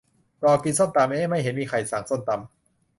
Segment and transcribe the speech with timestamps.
[0.43, 2.47] รอกินส้มตำ เอ๊ะ ไม่เห็นมีใครสั่งส้มตำ